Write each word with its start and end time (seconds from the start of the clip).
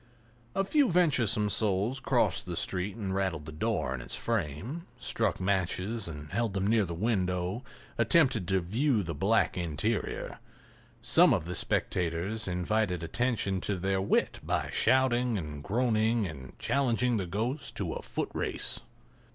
A 0.55 0.63
few 0.63 0.89
venturesome 0.89 1.51
souls 1.51 1.99
crossed 1.99 2.47
the 2.47 2.55
street 2.55 2.95
and 2.95 3.13
rattled 3.13 3.45
the 3.45 3.51
door 3.51 3.93
in 3.93 4.01
its 4.01 4.15
frame; 4.15 4.87
struck 4.97 5.39
matches 5.39 6.07
and 6.07 6.31
held 6.31 6.55
them 6.55 6.65
near 6.65 6.85
the 6.85 6.95
window; 6.95 7.63
attempted 7.99 8.47
to 8.47 8.61
view 8.61 9.03
the 9.03 9.13
black 9.13 9.55
interior. 9.59 10.39
Some 11.03 11.35
of 11.35 11.45
the 11.45 11.53
spectators 11.53 12.47
invited 12.47 13.03
attention 13.03 13.61
to 13.61 13.77
their 13.77 14.01
wit 14.01 14.39
by 14.41 14.71
shouting 14.71 15.37
and 15.37 15.63
groaning 15.63 16.25
and 16.25 16.57
challenging 16.57 17.17
the 17.17 17.27
ghost 17.27 17.75
to 17.75 17.93
a 17.93 18.01
footrace. 18.01 18.81